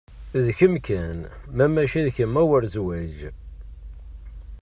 D 0.45 0.47
kem 0.57 0.75
kan, 0.85 1.19
ma 1.55 1.65
mači 1.73 2.01
d 2.07 2.09
kem 2.15 2.39
a 2.41 2.43
wer 2.49 2.63
zwaǧ. 2.73 3.17